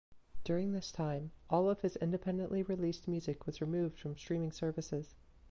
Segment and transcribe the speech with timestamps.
[0.43, 5.13] During this time all of his independently released music was removed from streaming services.